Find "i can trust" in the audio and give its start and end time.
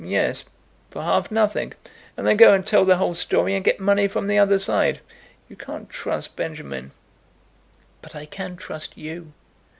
8.15-8.97